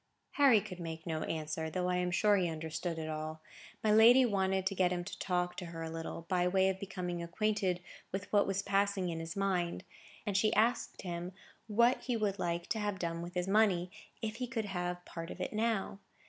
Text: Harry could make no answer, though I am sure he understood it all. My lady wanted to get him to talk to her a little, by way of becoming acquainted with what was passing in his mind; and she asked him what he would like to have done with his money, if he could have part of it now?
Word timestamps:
Harry 0.31 0.59
could 0.59 0.79
make 0.79 1.05
no 1.05 1.21
answer, 1.25 1.69
though 1.69 1.87
I 1.87 1.97
am 1.97 2.09
sure 2.09 2.35
he 2.35 2.49
understood 2.49 2.97
it 2.97 3.07
all. 3.07 3.39
My 3.83 3.91
lady 3.91 4.25
wanted 4.25 4.65
to 4.65 4.73
get 4.73 4.91
him 4.91 5.03
to 5.03 5.19
talk 5.19 5.55
to 5.57 5.67
her 5.67 5.83
a 5.83 5.91
little, 5.91 6.25
by 6.27 6.47
way 6.47 6.69
of 6.69 6.79
becoming 6.79 7.21
acquainted 7.21 7.81
with 8.11 8.25
what 8.33 8.47
was 8.47 8.63
passing 8.63 9.09
in 9.09 9.19
his 9.19 9.35
mind; 9.35 9.83
and 10.25 10.35
she 10.35 10.51
asked 10.55 11.03
him 11.03 11.33
what 11.67 12.01
he 12.01 12.17
would 12.17 12.39
like 12.39 12.65
to 12.69 12.79
have 12.79 12.97
done 12.97 13.21
with 13.21 13.35
his 13.35 13.47
money, 13.47 13.91
if 14.23 14.37
he 14.37 14.47
could 14.47 14.65
have 14.65 15.05
part 15.05 15.29
of 15.29 15.39
it 15.39 15.53
now? 15.53 15.99